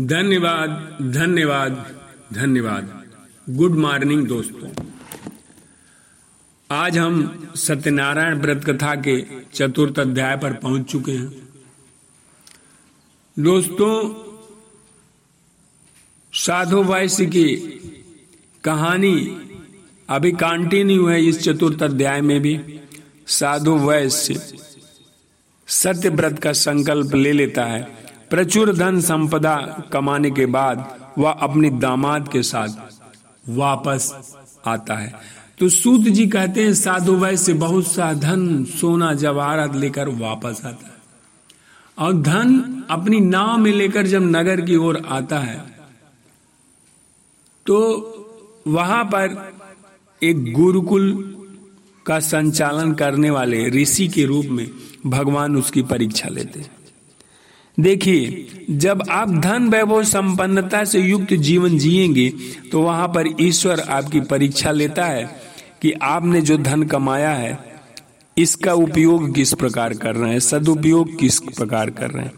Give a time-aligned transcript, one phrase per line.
[0.00, 2.00] धन्यवाद धन्यवाद
[2.32, 3.04] धन्यवाद।
[3.50, 4.84] गुड मॉर्निंग दोस्तों।
[6.70, 11.48] आज हम सत्यनारायण व्रत कथा के चतुर्थ अध्याय पर पहुँच चुके हैं।
[13.38, 13.94] दोस्तों,
[16.32, 17.54] साधु वैश्य की
[18.64, 19.38] कहानी
[20.08, 22.80] अभी कंटिन्यू है इस चतुर्थ अध्याय में भी।
[23.26, 24.58] साधु वैश्य
[25.66, 29.56] सत्य व्रत का संकल्प ले लेता है। प्रचुर धन संपदा
[29.92, 30.86] कमाने के बाद
[31.18, 32.68] वह अपने दामाद के साथ
[33.48, 34.12] वापस
[34.66, 35.12] आता है।
[35.58, 40.86] तो सूत जी कहते हैं, साधु वैश्य बहुत सा धन सोना जवाहरात लेकर वापस आता
[40.86, 40.92] है।
[41.98, 45.62] और धन अपनी नाव में लेकर जब नगर की ओर आता है
[47.66, 47.76] तो
[48.66, 49.52] वहाँ पर
[50.22, 51.12] एक गुरुकुल
[52.06, 54.66] का संचालन करने वाले ऋषि के रूप में
[55.06, 56.70] भगवान उसकी परीक्षा लेते हैं।
[57.78, 62.28] देखिए, जब आप धन वैभव संपन्नता से युक्त जीवन जिएँगे
[62.72, 65.24] तो वहाँ पर ईश्वर आपकी परीक्षा लेता है
[65.82, 67.58] कि आपने जो धन कमाया है,
[68.36, 72.32] इसका उपयोग किस प्रकार कर रहे हैं, सदुपयोग किस प्रकार कर रहे हैं।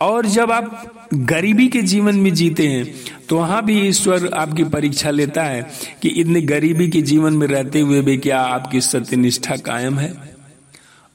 [0.00, 2.94] और जब आप गरीबी के जीवन में जीते हैं
[3.28, 5.70] तो वहाँ भी ईश्वर आपकी परीक्षा लेता है
[6.02, 10.14] कि इतने गरीबी के जीवन में रहते हुए भी क्या आपकी सत्यनिष्ठा कायम है?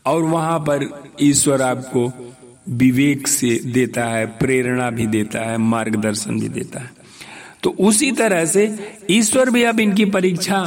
[0.06, 0.88] और वहाँ पर
[1.22, 2.35] ईश्वर आपको
[2.68, 6.92] विवेक से देता है, प्रेरणा भी देता है, मार्गदर्शन भी देता है।
[7.64, 8.64] तो उसी तरह से
[9.10, 10.62] ईश्वर भी अब इनकी परीक्षा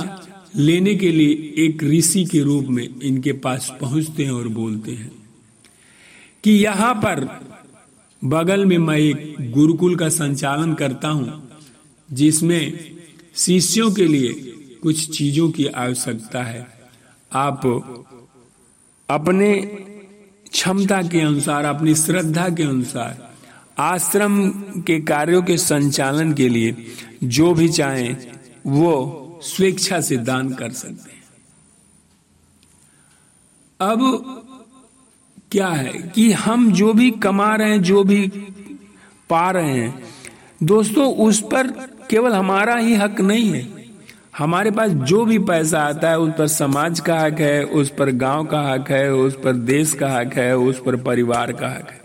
[0.56, 5.10] लेने के लिए एक ऋषि के रूप में इनके पास पहुँचते हैं और बोलते हैं
[6.44, 7.24] कि यहाँ पर
[8.22, 11.48] बगल में मैं एक गुरुकुल का संचालन करता हूँ,
[12.08, 12.94] जिसमें
[13.36, 14.32] शिष्यों के लिए
[14.82, 16.66] कुछ चीज़ों की आवश्यकता है।
[17.32, 17.66] आप
[19.08, 19.52] अपने
[20.52, 23.28] क्षमता के अनुसार, अपनी श्रद्धा के अनुसार,
[23.78, 24.50] आश्रम
[24.86, 26.76] के कार्यों के संचालन के लिए
[27.24, 28.16] जो भी चाहे,
[28.66, 31.18] वो स्वेच्छा से दान कर सकते हैं।
[33.80, 34.34] अब
[35.52, 38.28] क्या है कि हम जो भी कमा रहे हैं, जो भी
[39.30, 40.02] पा रहे हैं,
[40.62, 41.66] दोस्तों, उस पर
[42.10, 43.77] केवल हमारा ही हक नहीं है।
[44.38, 48.10] हमारे पास जो भी पैसा आता है उस पर समाज का हक है, उस पर
[48.10, 51.90] गाँव का हक है, उस पर देश का हक है, उस पर परिवार का हक
[51.90, 52.00] है।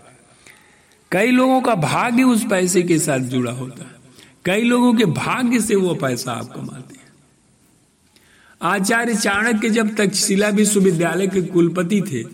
[1.12, 3.90] कई लोगों का भाग्य उस पैसे के साथ जुड़ा होता है।
[4.44, 7.12] कई लोगों के भाग्य से वो पैसा आप कमाते हैं।
[8.62, 12.24] आचार्य चाणक्य जब तक्षशिला विश्वविद्यालय के कुलपति थे,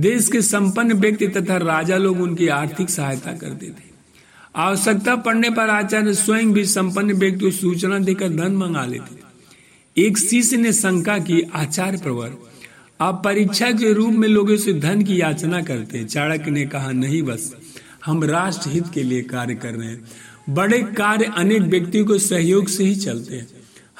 [0.00, 3.94] देश के संपन्न व्यक्ति तथा राजा लोग उनकी आर्थिक सहायता करते थे।
[4.56, 9.23] आवश्यकता पड़ने पर आचार्य स्वयं भी संपन्न व्यक्ति को सूचना देकर धन मंगा लेते थे।
[9.98, 12.32] एक शिष्य ने शंका की, आचार्य प्रवर,
[13.00, 16.92] आप परीक्षा के रूप में लोगों से धन की याचना करते हैं। चाणक्य ने कहा,
[16.92, 17.54] नहीं बस,
[18.04, 20.04] हम राष्ट्र हित के लिए कार्य कर रहे हैं।
[20.50, 23.48] बड़े कार्य अनेक व्यक्तियों को सहयोग से ही चलते हैं।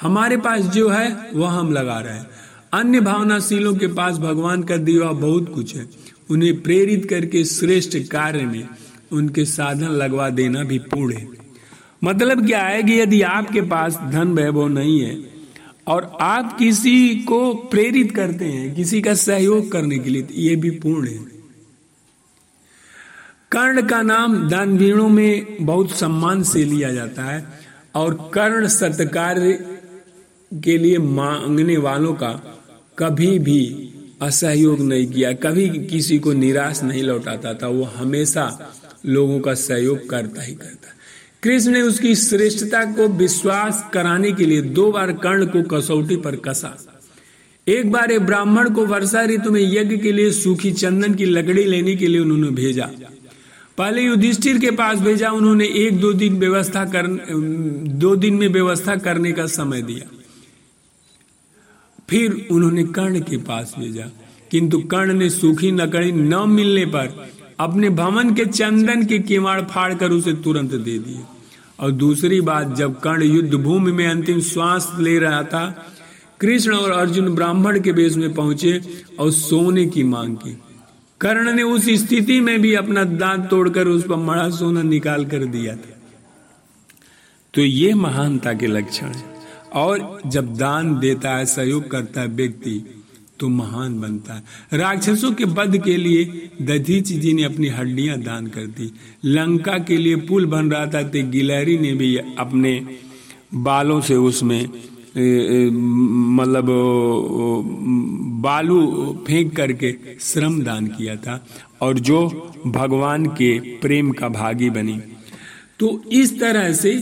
[0.01, 2.25] हमारे पास जो है, वह हम लगा रहे हैं।
[2.73, 5.87] अन्य भावनाशीलों के पास भगवान का दिया बहुत कुछ है।
[6.29, 8.67] उन्हें प्रेरित करके श्रेष्ठ कार्य में
[9.11, 11.27] उनके साधन लगवा देना भी पूर्ण है।
[12.03, 15.34] मतलब क्या है कि यदि आपके पास धन वैभव नहीं है
[15.87, 20.55] और आप किसी को प्रेरित करते हैं, किसी का सहयोग करने के लिए तो ये
[20.55, 21.23] भी पूर्ण है।
[23.51, 27.45] कर्ण का नाम दानवीणों में बहुत सम्मान से लिया जाता है
[27.95, 29.39] और कर्ण सत्कार
[30.51, 32.31] के लिए मांगने वालों का
[32.97, 33.61] कभी भी
[34.21, 38.73] असहयोग नहीं किया, कभी किसी को निराश नहीं लौटाता था, वो हमेशा
[39.05, 40.89] लोगों का सहयोग करता ही करता
[41.45, 46.35] कृष्ण ने उसकी श्रेष्ठता को विश्वास कराने के लिए दो बार कर्ण को कसौटी पर
[46.35, 46.77] कसा।
[47.67, 51.63] एक बार एक ब्राह्मण को वर्षा ऋतु में यज्ञ के लिए सूखी चंदन की लकड़ी
[51.63, 52.89] लेने के लिए उन्होंने भेजा।
[53.77, 57.07] पहले युधिष्ठिर के पास भेजा, उन्होंने एक दो दिन व्यवस्था कर,
[57.97, 60.09] दो दिन में व्यवस्था करने का समय दिया।
[62.09, 64.09] फिर उन्होंने कर्ण के पास भेजा,
[64.51, 67.29] किंतु कर्ण ने सूखी लकड़ी न मिलने पर
[67.59, 71.21] अपने भवन के चंदन के किवाड़ फाड़ कर उसे तुरंत दे दिए।
[71.79, 75.85] और दूसरी बात, जब कर्ण युद्ध भूमि में अंतिम श्वास ले रहा था,
[76.39, 78.81] कृष्ण और अर्जुन ब्राह्मण के वेश में पहुँचे
[79.19, 80.57] और सोने की मांग की।
[81.21, 85.45] कर्ण ने उस स्थिति में भी अपना दांत तोड़कर उस पर मड़ा सोना निकाल कर
[85.45, 86.01] दिया था।
[87.53, 89.35] तो ये महानता के लक्षण है।
[89.73, 92.94] और जब दान देता है, सहयोग करता है व्यक्ति
[93.39, 94.43] तो महान बनता है।
[94.73, 98.91] राक्षसों के वध के लिए दधीच जी ने अपनी हड्डियाँ दान कर दी।
[99.25, 102.79] लंका के लिए पुल बन रहा था तो गिलहरी ने भी अपने
[103.53, 104.61] बालों से उसमें
[106.35, 106.65] मतलब
[108.41, 108.79] बालू
[109.27, 109.91] फेंक करके
[110.21, 111.45] श्रम दान किया था
[111.81, 112.19] और जो
[112.67, 114.99] भगवान के प्रेम का भागी बनी।
[115.79, 116.95] तो इस तरह से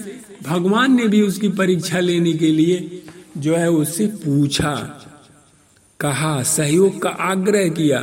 [0.48, 3.02] भगवान ने भी उसकी परीक्षा लेने के लिए
[3.38, 4.74] जो है उससे पूछा।
[6.04, 8.00] कहा, सहयोग का आग्रह किया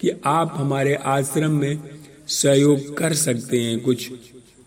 [0.00, 1.82] कि आप हमारे आश्रम में
[2.28, 4.10] सहयोग कर सकते हैं कुछ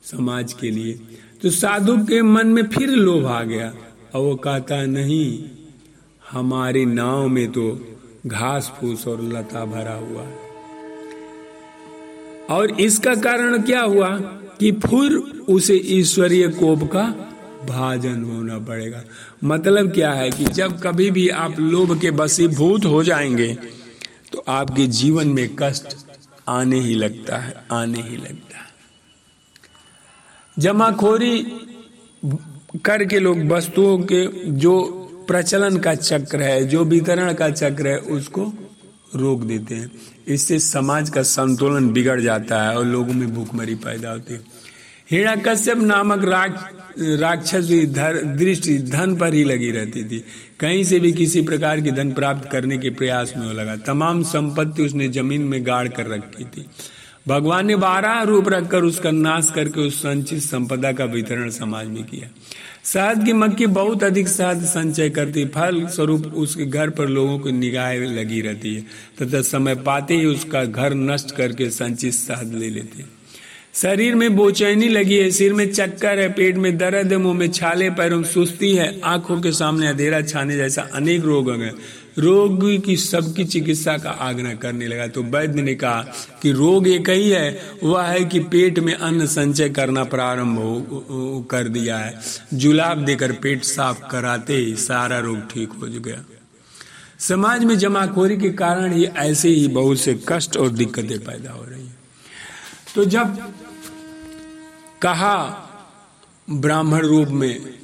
[0.04, 0.94] समाज के लिए।
[1.42, 3.74] तो साधु के मन में फिर लोभ आ गया
[4.16, 5.44] और वो कहता, नहीं,
[6.32, 7.96] हमारे नाव में तो
[8.28, 10.36] घास फूस और लता भरा हुआ है।
[12.50, 14.10] और इसका कारण क्या हुआ
[14.60, 15.16] कि फिर
[15.50, 17.27] उसे ईश्वरीय कोप का
[17.68, 19.04] भाजन होना पड़ेगा।
[19.44, 23.54] मतलब क्या है कि जब कभी भी आप लोभ के बसीभूत हो जाएँगे
[24.34, 25.96] तो आपके जीवन में कष्ट
[26.48, 28.66] आने ही लगता है, आने ही लगता है।
[30.58, 31.40] जमाखोरी
[32.86, 34.82] करके लोग, वस्तुओं के जो
[35.28, 38.54] प्रचलन का चक्र है, जो वितरण का चक्र है, उसको
[39.16, 39.92] रोक देते हैं।
[40.28, 44.40] इससे समाज का संतुलन बिगड़ जाता है और लोगों में भूखमरी पैदा होती है।
[45.12, 46.24] हिरण्यकश्यप नामक
[47.22, 47.70] राक्षस
[48.38, 50.24] दृष्टि धन पर ही लगी रहती थी।
[50.60, 54.24] कहीं से भी किसी प्रकार की धन प्राप्त करने के प्रयास में हो लगा। तमाम
[54.26, 56.66] संपत्ति उसने ज़मीन में गाड़ कर रखी थी।
[57.28, 62.04] भगवान ने बारह रूप रखकर उसका नाश करके उस संचित संपदा का वितरण समाज में
[62.04, 62.30] किया।
[62.86, 67.52] शहद की मक्खी बहुत अधिक शहद संचय करती फल स्वरूप उसके घर पर लोगों की
[67.52, 68.82] निगाह लगी रहती है,
[69.22, 73.10] तथा समय पाते ही उसका घर नष्ट करके संचित शहद ले लेते हैं।
[73.82, 77.52] शरीर में बोचैनी लगी है, सिर में चक्कर है, पेट में दर्द है, मुँह में
[77.52, 81.76] छाले, पैरों में सुस्ती है, आँखों के सामने अंधेरा छाने जैसा अनेक रोग हैं।
[82.18, 86.02] रोग की सबकी चिकित्सा का आग्रह करने लगा। तो वैद्य ने कहा
[86.42, 91.48] कि रोग एक ही है, वह है कि पेट में अन्न संचय करना प्रारंभ हो
[91.52, 92.20] कर दिया है।
[92.54, 96.26] जुलाब देकर पेट साफ़ कराते ही सारा रोग ठीक हो गया।
[97.20, 101.64] समाज में जमाखोरी के कारण ही ऐसे ही बहुत से कष्ट और दिक्कतें पैदा हो
[101.64, 101.97] रही है।
[102.96, 103.54] तो जब
[105.02, 105.64] कहा
[106.50, 107.80] ब्राह्मण रूप में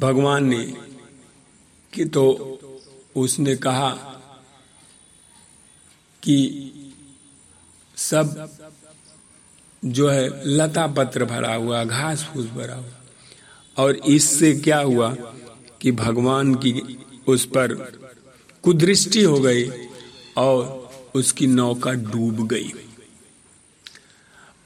[0.00, 0.64] भगवान ने
[1.94, 2.24] कि तो
[3.16, 3.90] उसने कहा
[6.22, 6.38] कि
[7.96, 8.48] सब
[9.84, 15.16] जो है लता पत्र भरा हुआ, घास फूस भरा हुआ। और इससे क्या हुआ
[15.80, 17.74] कि भगवान की उस पर
[18.64, 19.70] कुदृष्टि हो गई
[20.36, 22.72] और उसकी नौका डूब गई।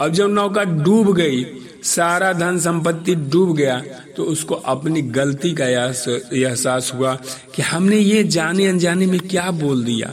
[0.03, 1.45] अब जब नौका डूब गई,
[1.85, 3.79] सारा धन संपत्ति डूब गया
[4.17, 7.15] तो उसको अपनी गलती का एहसास हुआ
[7.55, 10.13] कि हमने ये जाने अनजाने में क्या बोल दिया।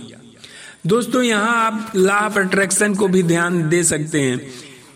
[0.88, 4.39] दोस्तों, यहाँ आप लॉ ऑफ़ अट्रैक्शन को भी ध्यान दे सकते हैं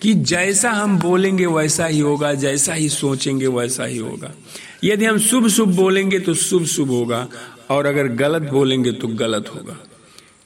[0.02, 4.34] कि जैसा हम बोलेंगे वैसा ही होगा, जैसा ही सोचेंगे वैसा ही होगा।
[4.84, 7.28] यदि हम शुभ शुभ बोलेंगे तो शुभ शुभ होगा,
[7.70, 9.78] और अगर गलत बोलेंगे तो गलत होगा।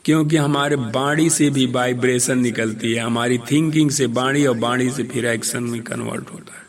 [0.07, 5.03] क्योंकि हमारे बाणी से भी वाइब्रेशन निकलती है, हमारी थिंकिंग से बाणी और बाणी से
[5.03, 6.63] फिर एक्शन में कन्वर्ट होता है।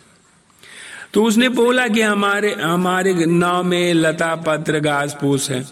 [1.14, 5.62] तो उसने बोला कि हमारे हमारे नाव में लता पत्र घास फूस है।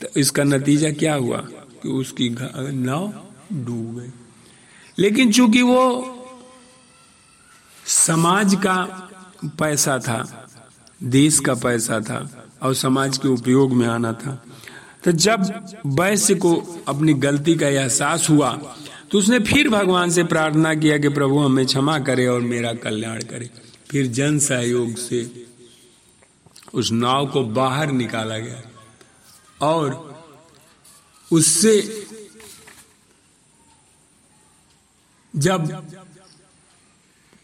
[0.00, 1.36] तो इसका नतीजा क्या हुआ?
[1.82, 2.28] कि उसकी
[2.72, 3.12] नाव
[3.52, 4.12] डूब गई।
[4.98, 5.80] लेकिन चूँकि वो
[7.86, 8.76] समाज का
[9.46, 10.48] पैसा था,
[11.02, 14.44] देश का पैसा था, और समाज के उपयोग में आना था
[15.04, 15.42] तो जब
[15.86, 16.54] वैश्य को
[16.88, 18.50] अपनी गलती का एहसास हुआ
[19.10, 23.22] तो उसने फिर भगवान से प्रार्थना किया कि प्रभु, हमें क्षमा करे और मेरा कल्याण
[23.22, 23.50] करे।
[23.90, 25.46] फिर जन सहयोग से
[26.74, 28.62] उस नाव को बाहर निकाला गया
[29.66, 30.22] और
[31.30, 32.04] उससे
[35.36, 35.68] जब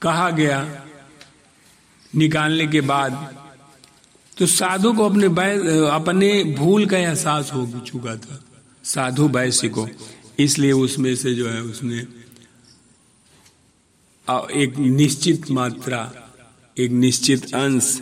[0.02, 0.84] कहा गया,
[2.14, 3.12] निकालने के बाद
[4.36, 5.26] तो साधु को अपने
[5.90, 8.40] अपने भूल का एहसास हो चुका था,
[8.84, 9.88] साधु वैश्य को।
[10.38, 11.98] इसलिए उसमें से जो है उसने
[14.54, 16.12] एक निश्चित मात्रा,
[16.76, 18.00] एक निश्चित अंश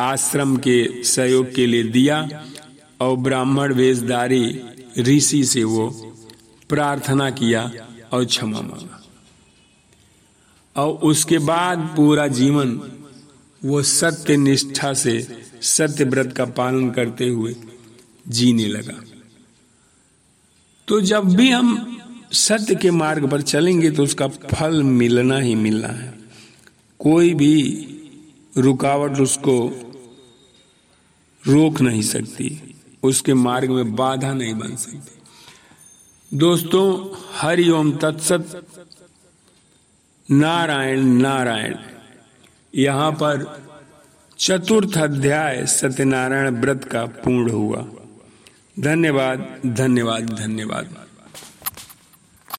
[0.00, 2.44] आश्रम के सहयोग के लिए दिया
[3.00, 4.60] और ब्राह्मण वेशधारी
[4.98, 5.88] ऋषि से वो
[6.70, 7.62] प्रार्थना किया
[8.12, 9.00] और क्षमा मांगा।
[10.76, 12.80] और उसके बाद पूरा जीवन
[13.62, 15.14] वो सत्य निष्ठा से
[15.64, 17.54] सत्य व्रत का पालन करते हुए
[18.28, 19.02] जीने लगा।
[20.88, 22.00] तो जब भी हम
[22.32, 26.14] सत्य के मार्ग पर चलेंगे तो उसका फल मिलना ही मिलना है।
[27.00, 27.54] कोई भी
[28.58, 29.56] रुकावट उसको
[31.46, 38.66] रोक नहीं सकती। उसके मार्ग में बाधा नहीं बन सकती। दोस्तों हरिओम तत्सत।
[40.30, 41.74] नारायण नारायण।
[42.74, 43.63] यहाँ पर
[44.38, 47.84] चतुर्थ अध्याय सत्यनारायण व्रत का पूर्ण हुआ।
[48.80, 51.03] धन्यवाद धन्यवाद धन्यवाद।